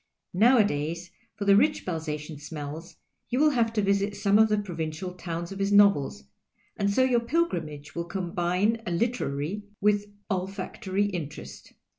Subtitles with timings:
[0.33, 2.95] Nowadays for the rich Balzacian smells
[3.29, 6.23] you will have to \'isit some of the provincial towns of his novels,
[6.75, 11.73] and so your pilgrimage will combine a literary with all factory interest.